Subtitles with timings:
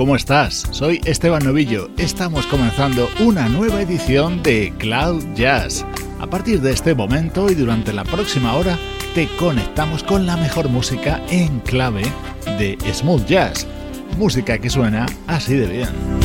[0.00, 0.66] ¿Cómo estás?
[0.70, 1.90] Soy Esteban Novillo.
[1.98, 5.84] Estamos comenzando una nueva edición de Cloud Jazz.
[6.20, 8.78] A partir de este momento y durante la próxima hora
[9.14, 12.00] te conectamos con la mejor música en clave
[12.58, 13.66] de smooth jazz.
[14.16, 16.19] Música que suena así de bien.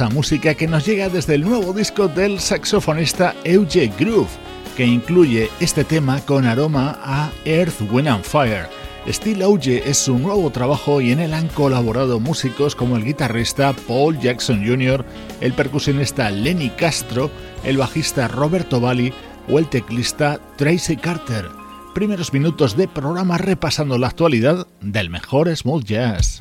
[0.00, 4.28] Maravillosa música que nos llega desde el nuevo disco del saxofonista Euge Groove,
[4.76, 8.66] que incluye este tema con aroma a Earth, Wind and Fire.
[9.08, 13.72] Steel Auge es su nuevo trabajo y en él han colaborado músicos como el guitarrista
[13.86, 15.04] Paul Jackson Jr.,
[15.40, 17.30] el percusionista Lenny Castro,
[17.64, 19.12] el bajista Roberto Valli
[19.48, 21.48] o el teclista Tracy Carter.
[21.94, 26.38] Primeros minutos de programa repasando la actualidad del mejor smooth jazz.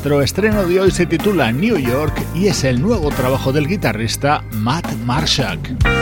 [0.00, 4.42] Nuestro estreno de hoy se titula New York y es el nuevo trabajo del guitarrista
[4.50, 5.99] Matt Marshak.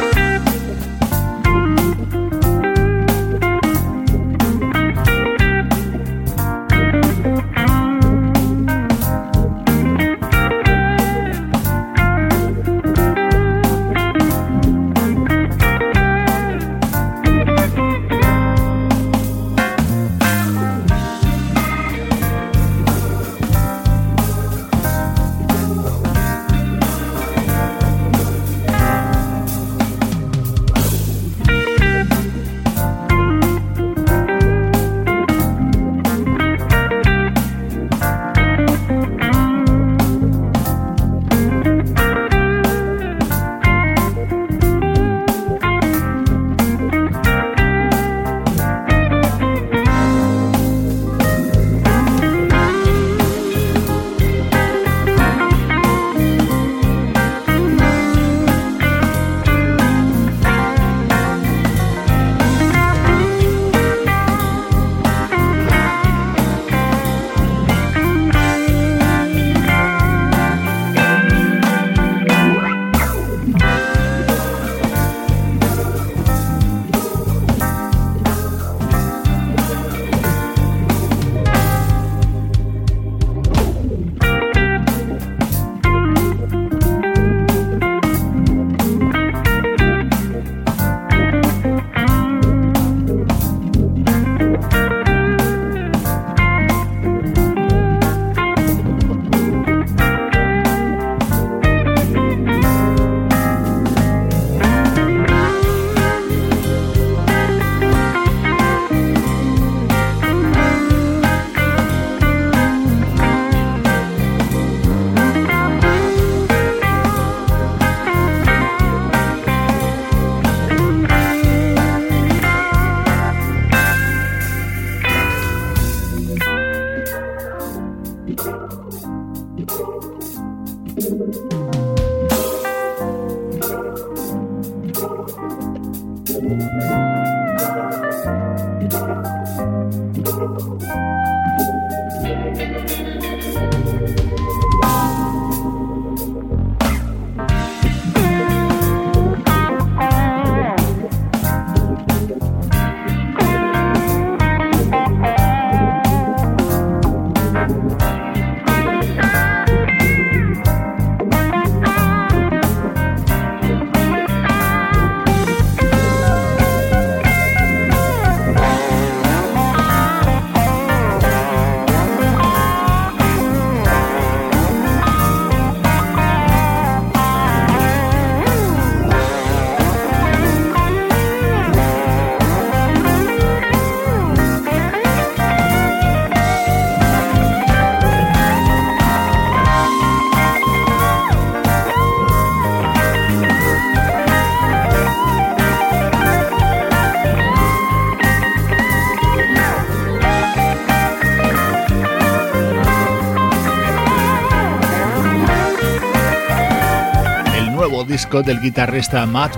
[208.09, 209.57] Disco del guitarrista Matt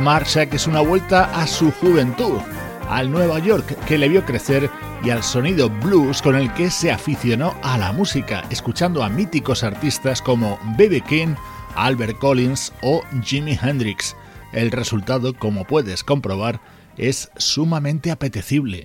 [0.50, 2.38] que es una vuelta a su juventud,
[2.88, 4.69] al Nueva York que le vio crecer
[5.04, 9.62] y al sonido blues con el que se aficionó a la música, escuchando a míticos
[9.62, 11.00] artistas como B.B.
[11.02, 11.35] King,
[11.76, 14.16] Albert Collins o Jimi Hendrix.
[14.52, 16.61] El resultado, como puedes comprobar,
[16.99, 18.85] es sumamente apetecible.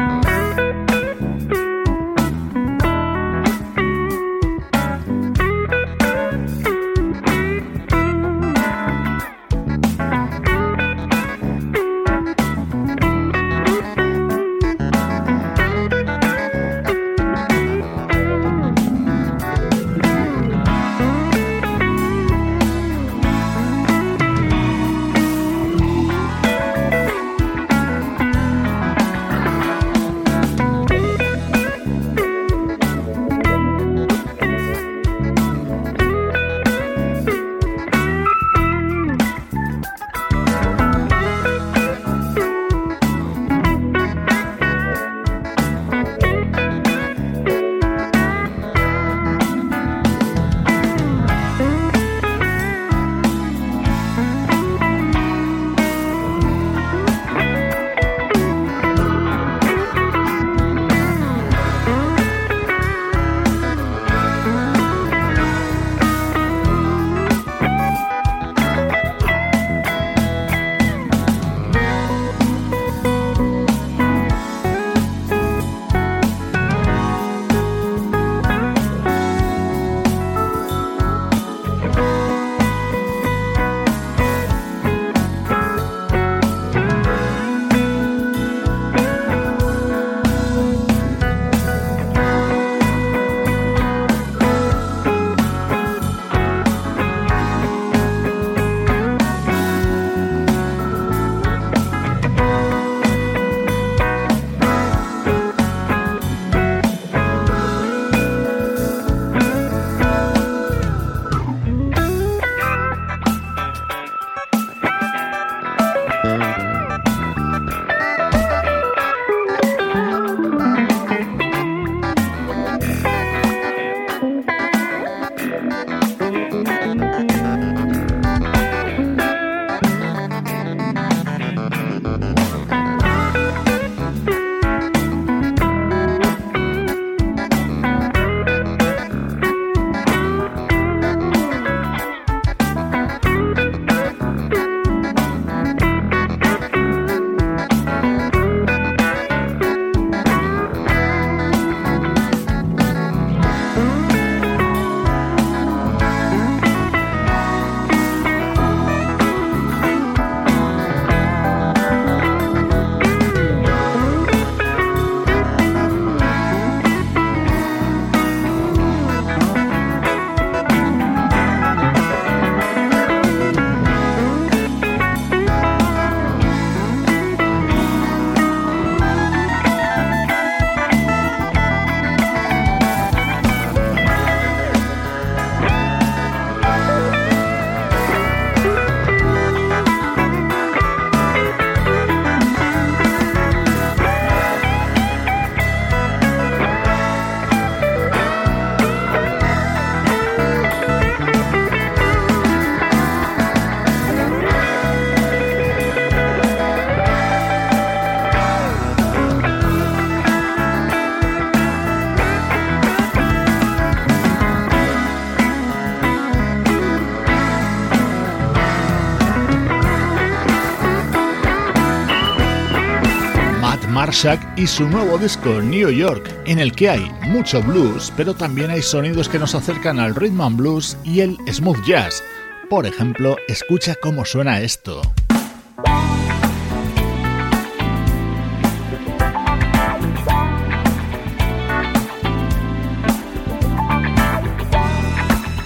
[224.11, 228.69] Marshak y su nuevo disco New York, en el que hay mucho blues, pero también
[228.69, 232.21] hay sonidos que nos acercan al rhythm and blues y el smooth jazz.
[232.69, 235.01] Por ejemplo, escucha cómo suena esto.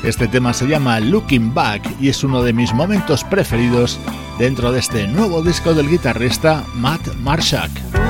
[0.04, 4.00] Este tema se llama Looking Back y es uno de mis momentos preferidos
[4.38, 8.05] dentro de este nuevo disco del guitarrista Matt Marshak.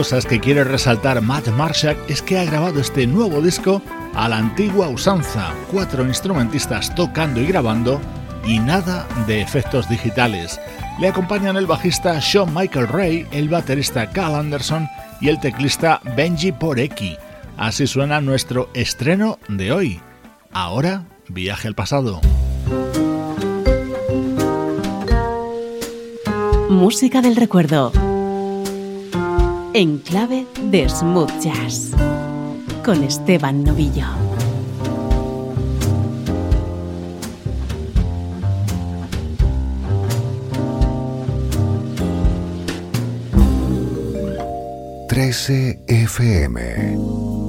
[0.00, 3.82] Cosas que quiere resaltar Matt Marshak es que ha grabado este nuevo disco
[4.14, 8.00] a la antigua usanza, cuatro instrumentistas tocando y grabando
[8.46, 10.58] y nada de efectos digitales.
[10.98, 14.88] Le acompañan el bajista Sean Michael Ray, el baterista Cal Anderson
[15.20, 17.18] y el teclista Benji Porecki.
[17.58, 20.00] Así suena nuestro estreno de hoy.
[20.50, 22.22] Ahora, viaje al pasado.
[26.70, 27.92] Música del recuerdo
[29.72, 31.90] en clave de smooth jazz
[32.84, 34.06] con Esteban Novillo.
[45.08, 47.39] Trece FM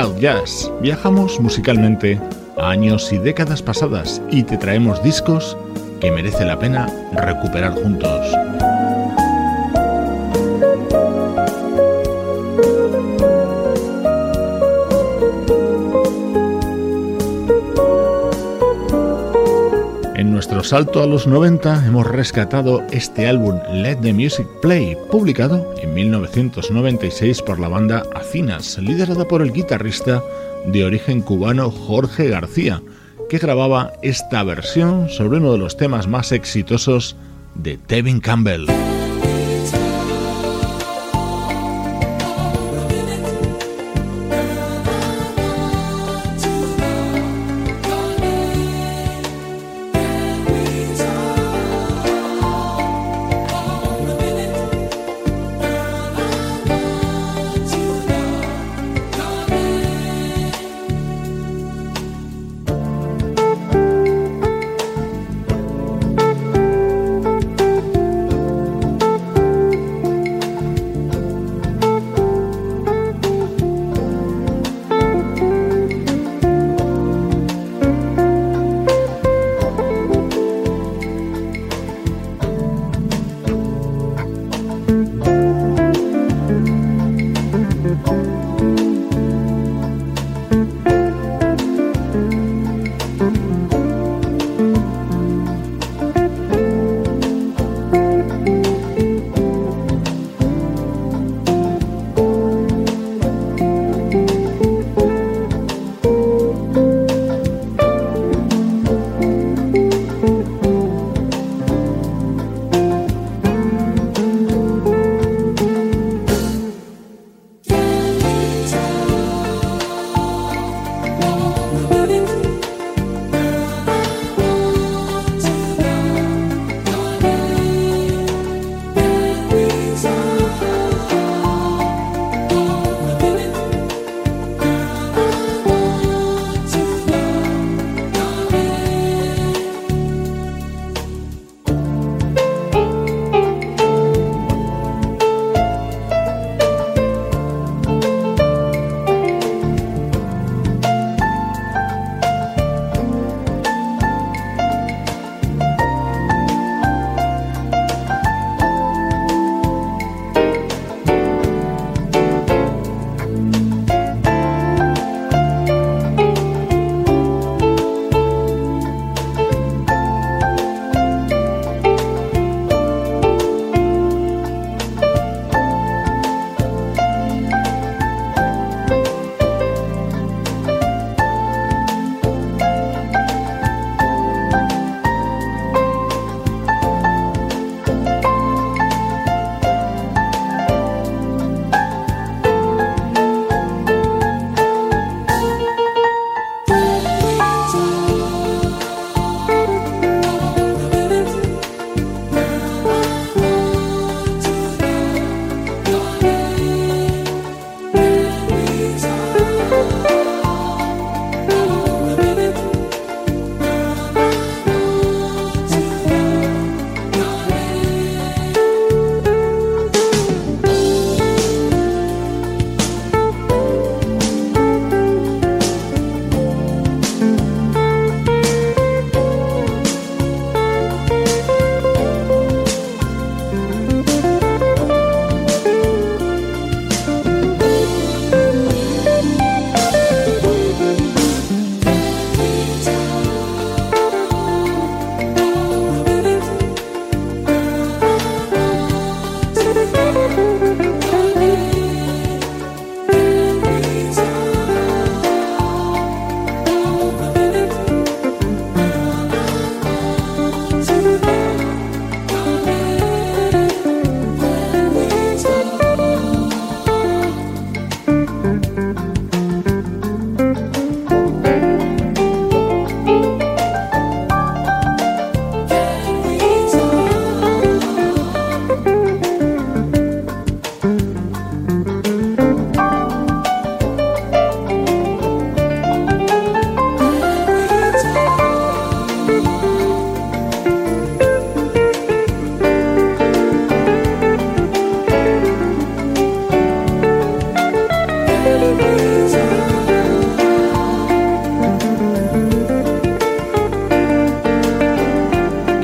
[0.00, 0.72] Cloud Jazz.
[0.80, 2.18] Viajamos musicalmente
[2.56, 5.58] a años y décadas pasadas y te traemos discos
[6.00, 8.49] que merece la pena recuperar juntos.
[20.70, 27.42] Salto a los 90 hemos rescatado este álbum Let the Music Play, publicado en 1996
[27.42, 30.22] por la banda Afinas, liderada por el guitarrista
[30.66, 32.82] de origen cubano Jorge García,
[33.28, 37.16] que grababa esta versión sobre uno de los temas más exitosos
[37.56, 38.68] de Tevin Campbell.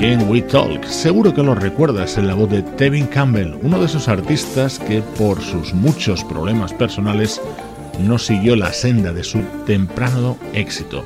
[0.01, 0.85] Can We Talk.
[0.85, 5.01] Seguro que lo recuerdas en la voz de Tevin Campbell, uno de esos artistas que
[5.01, 7.41] por sus muchos problemas personales
[7.99, 11.05] no siguió la senda de su temprano éxito.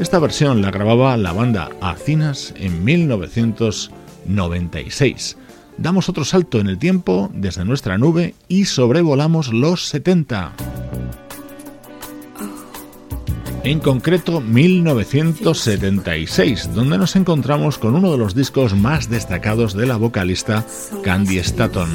[0.00, 5.36] Esta versión la grababa la banda Acinas en 1996.
[5.78, 10.81] Damos otro salto en el tiempo desde nuestra nube y sobrevolamos los 70
[13.64, 19.96] en concreto 1976, donde nos encontramos con uno de los discos más destacados de la
[19.96, 20.66] vocalista
[21.02, 21.88] Candy Staton.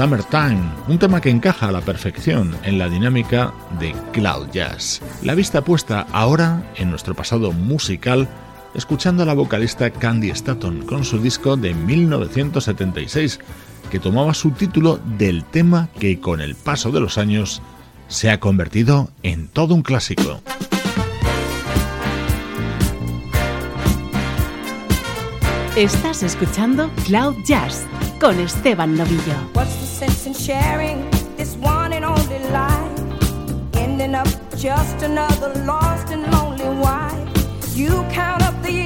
[0.00, 5.02] Summertime, un tema que encaja a la perfección en la dinámica de Cloud Jazz.
[5.22, 8.26] La vista puesta ahora en nuestro pasado musical,
[8.74, 13.40] escuchando a la vocalista Candy Staton con su disco de 1976,
[13.90, 17.60] que tomaba su título del tema que con el paso de los años
[18.08, 20.40] se ha convertido en todo un clásico.
[25.76, 27.84] Estás escuchando Cloud Jazz
[28.20, 29.34] con Esteban Novillo.
[30.00, 33.00] Sense in sharing this one and only life?
[33.74, 37.76] Ending up just another lost and lonely wife.
[37.76, 38.79] You count up the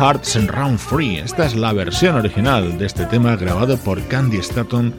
[0.00, 1.18] Hearts and Run Free.
[1.18, 4.94] Esta es la versión original de este tema grabado por Candy Staton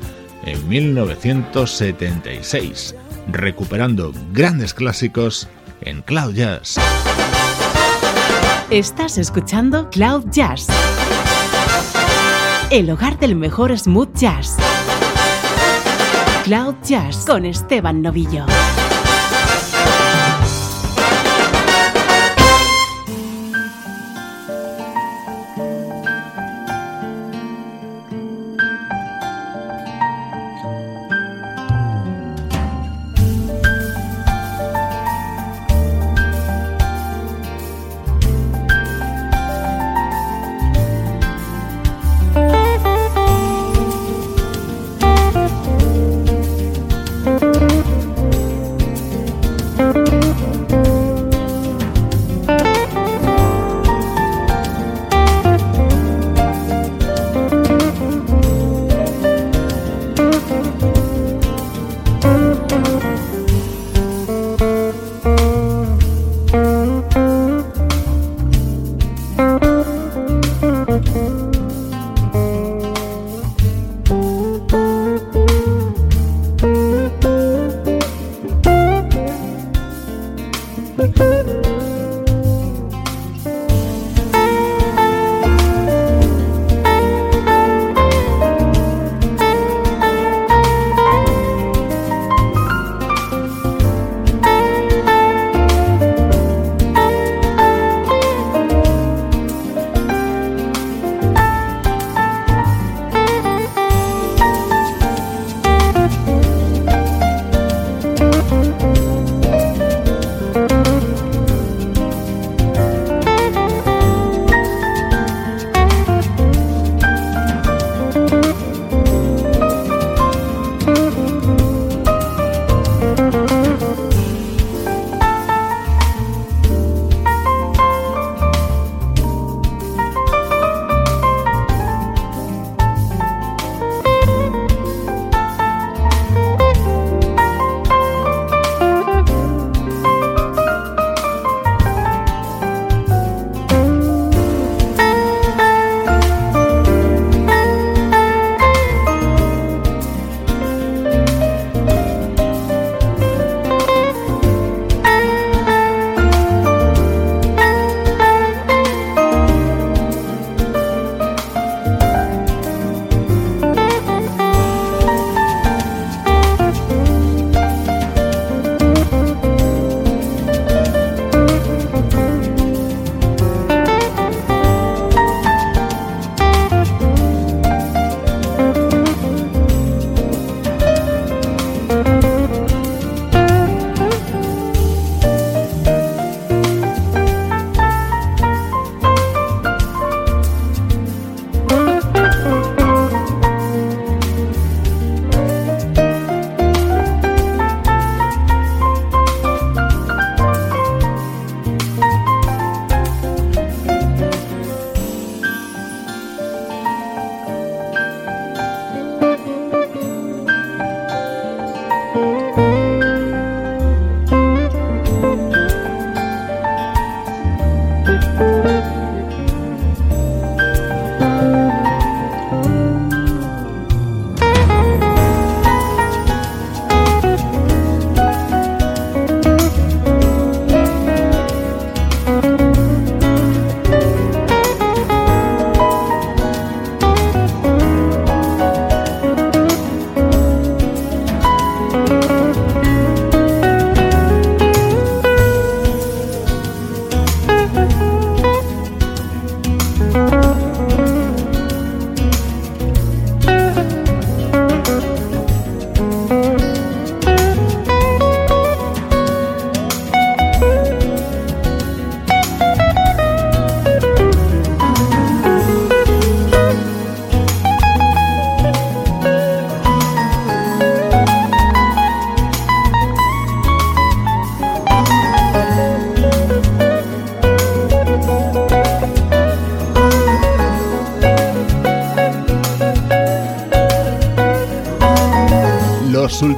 [0.45, 2.93] en 1976,
[3.32, 5.47] recuperando grandes clásicos
[5.82, 6.76] en Cloud Jazz.
[8.70, 10.68] Estás escuchando Cloud Jazz,
[12.70, 14.58] el hogar del mejor smooth jazz.
[16.43, 18.45] Cloud Jazz con Esteban Novillo.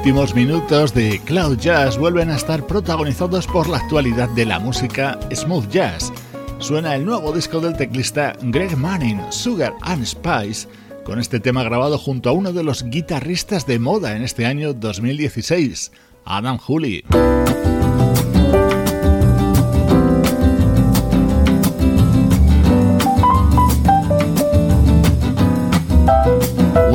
[0.03, 5.17] Últimos minutos de Cloud Jazz vuelven a estar protagonizados por la actualidad de la música
[5.33, 6.11] smooth jazz.
[6.59, 10.67] Suena el nuevo disco del teclista Greg Manning, Sugar and Spice,
[11.05, 14.73] con este tema grabado junto a uno de los guitarristas de moda en este año
[14.73, 15.93] 2016,
[16.25, 17.05] Adam Hooley.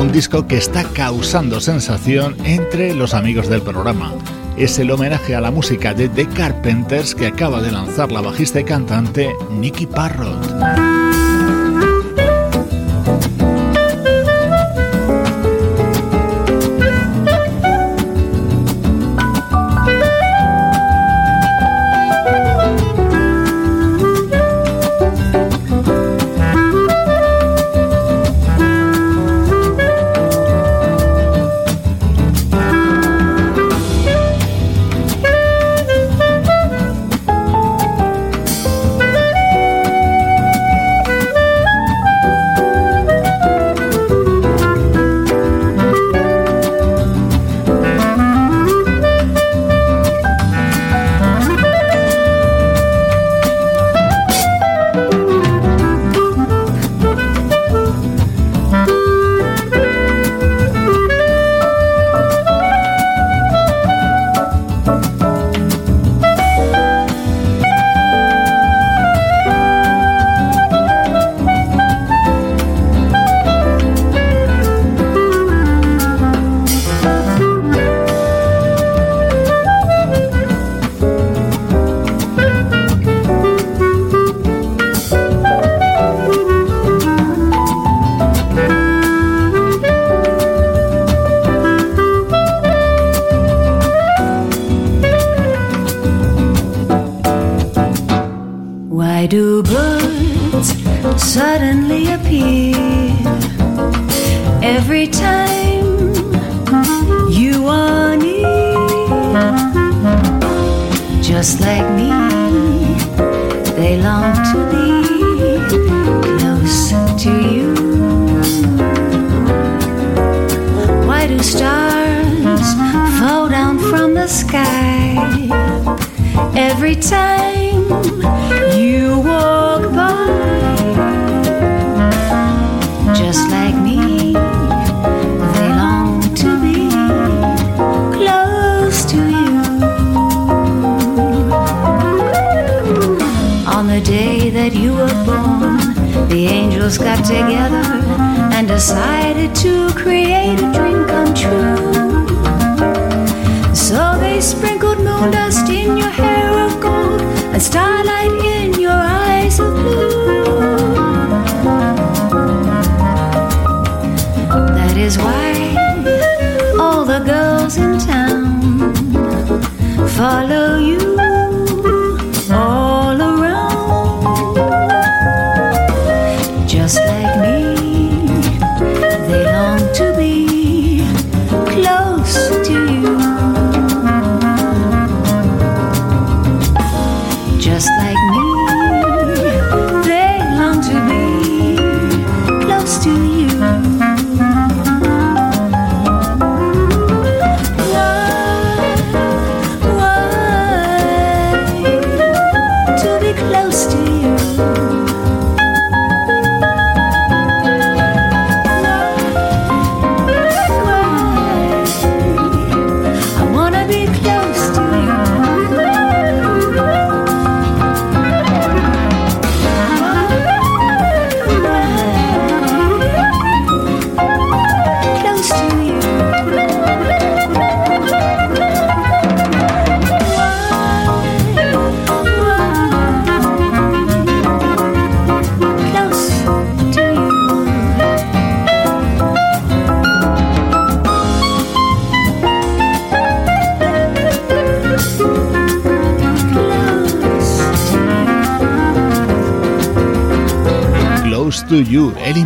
[0.09, 4.11] Un disco que está causando sensación entre los amigos del programa.
[4.57, 8.59] Es el homenaje a la música de The Carpenters que acaba de lanzar la bajista
[8.59, 10.98] y cantante Nicky Parrott.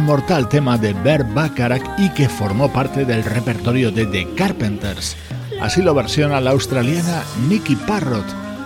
[0.03, 5.15] Inmortal tema de Bert Bacharach y que formó parte del repertorio de The Carpenters.
[5.61, 8.25] Así lo versiona la australiana Nicky Parrott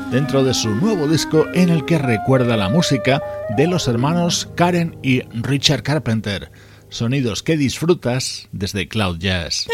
[0.09, 3.21] dentro de su nuevo disco en el que recuerda la música
[3.55, 6.51] de los hermanos Karen y Richard Carpenter.
[6.89, 9.67] Sonidos que disfrutas desde Cloud Jazz.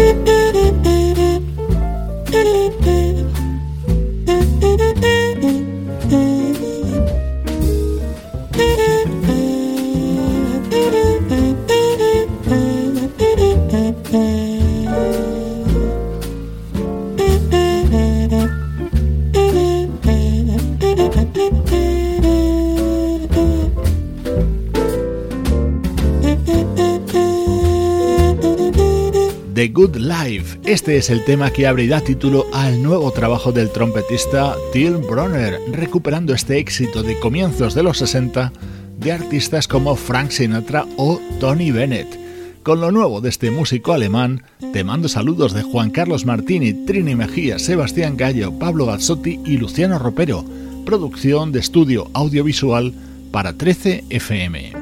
[0.00, 0.29] Mm-hmm.
[30.70, 36.32] Este es el tema que abrirá título al nuevo trabajo del trompetista Till Bronner, recuperando
[36.32, 38.52] este éxito de comienzos de los 60
[38.96, 42.06] de artistas como Frank Sinatra o Tony Bennett.
[42.62, 47.16] Con lo nuevo de este músico alemán, te mando saludos de Juan Carlos Martini, Trini
[47.16, 50.44] Mejía, Sebastián Gallo, Pablo Gazzotti y Luciano Ropero,
[50.86, 52.94] producción de estudio audiovisual
[53.32, 54.79] para 13 FM.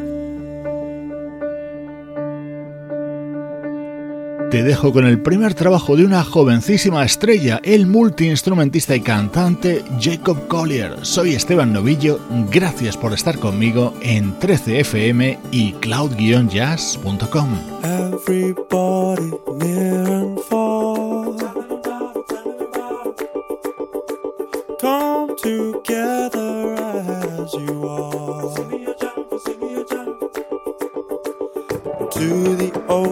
[4.51, 10.49] Te dejo con el primer trabajo de una jovencísima estrella, el multiinstrumentista y cantante Jacob
[10.49, 11.05] Collier.
[11.05, 12.19] Soy Esteban Novillo,
[12.51, 17.59] gracias por estar conmigo en 13fm y cloud-jazz.com.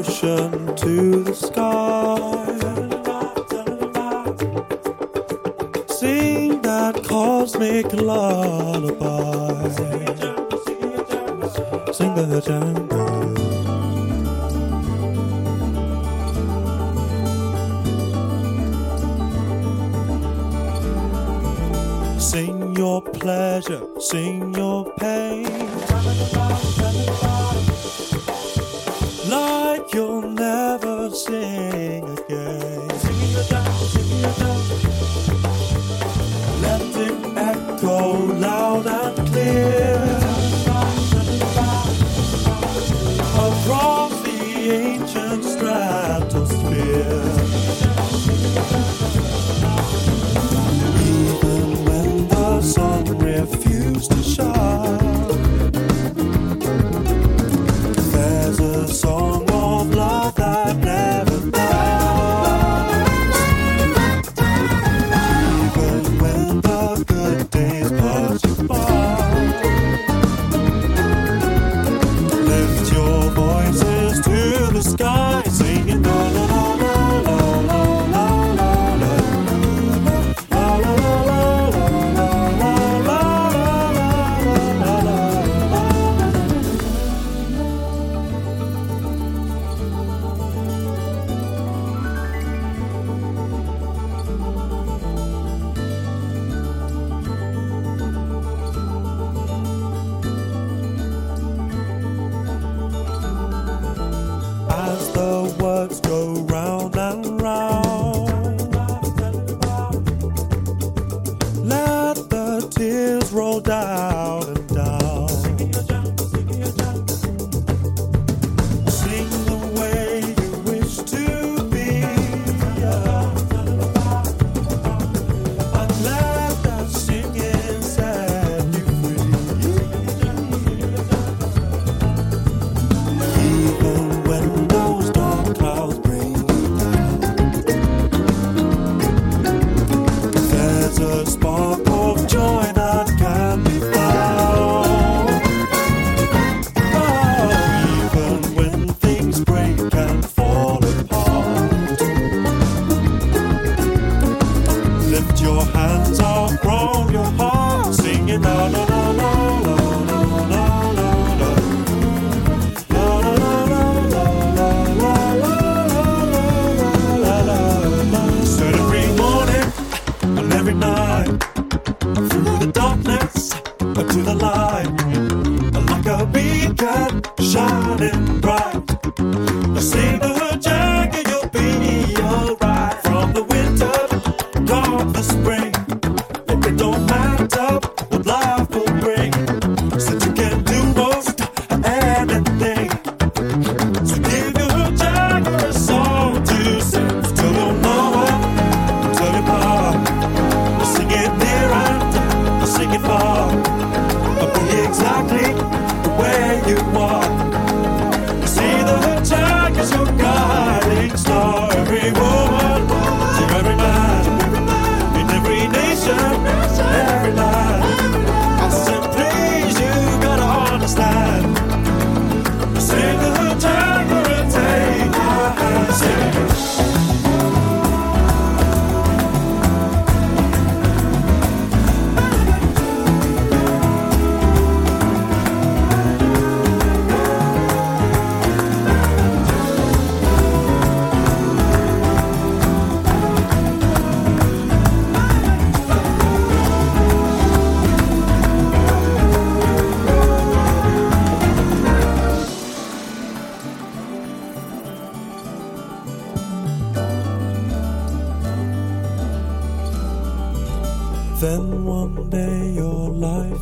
[0.06, 2.44] ocean, to the sky.
[5.88, 9.68] Sing that cosmic lullaby.
[11.92, 12.86] Sing the jungle.
[22.20, 25.46] Sing your pleasure, sing your pain
[29.96, 32.90] you'll never sing again.
[33.00, 33.44] Sing a
[33.88, 34.55] sing a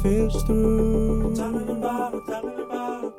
[0.04, 1.34] nothing's through.
[1.34, 3.14] Tell me about it, tell me about it.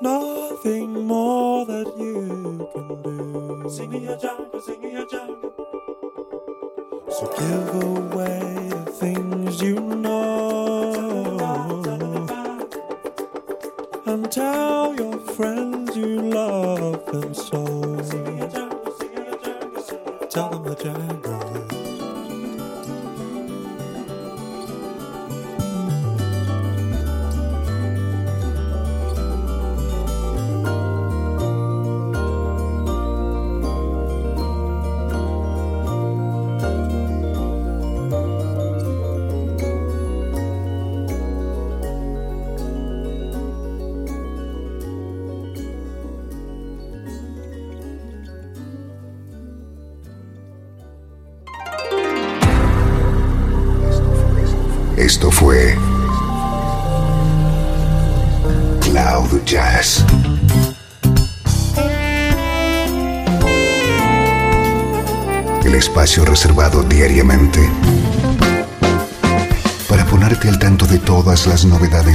[0.00, 3.68] Nothing more that you can do.
[3.68, 5.52] Sing me a jungle, sing me a jungle.
[7.10, 8.37] So give away.